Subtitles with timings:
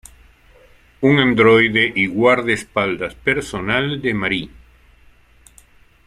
[1.01, 4.49] Un androide y guardaespaldas personal de Marie.